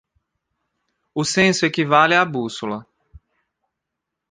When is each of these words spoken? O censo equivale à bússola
O 1.13 1.23
censo 1.33 1.63
equivale 1.67 2.15
à 2.15 2.25
bússola 2.25 2.79